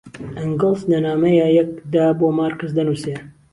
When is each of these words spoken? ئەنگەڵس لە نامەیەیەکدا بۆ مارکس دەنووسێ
ئەنگەڵس 0.37 0.81
لە 0.91 0.97
نامەیەیەکدا 1.05 2.05
بۆ 2.19 2.27
مارکس 2.37 2.71
دەنووسێ 2.77 3.15